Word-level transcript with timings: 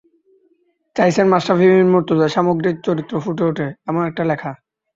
চাইছেন 0.95 1.25
মাশরাফি 1.27 1.65
বিন 1.71 1.89
মর্তুজার 1.93 2.33
সামগ্রিক 2.35 2.75
চরিত্র 2.85 3.13
ফুটে 3.23 3.43
ওঠে, 3.49 3.67
এমন 3.89 4.01
একটা 4.09 4.23
লেখা। 4.31 4.51